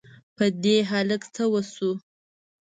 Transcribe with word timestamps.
په 0.35 0.45
دې 0.63 0.77
هلک 0.91 1.21
څه 1.35 1.43
وشوو؟! 1.53 1.91